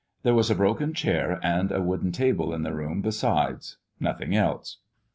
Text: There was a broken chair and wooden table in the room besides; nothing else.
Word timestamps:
There 0.23 0.33
was 0.33 0.49
a 0.49 0.55
broken 0.55 0.95
chair 0.95 1.39
and 1.43 1.69
wooden 1.85 2.11
table 2.11 2.55
in 2.55 2.63
the 2.63 2.73
room 2.73 3.01
besides; 3.03 3.77
nothing 3.99 4.35
else. 4.35 4.77